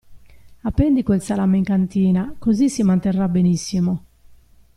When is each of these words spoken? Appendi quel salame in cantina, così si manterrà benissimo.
Appendi 0.63 1.03
quel 1.03 1.21
salame 1.21 1.57
in 1.57 1.63
cantina, 1.63 2.33
così 2.39 2.71
si 2.71 2.81
manterrà 2.81 3.27
benissimo. 3.27 4.05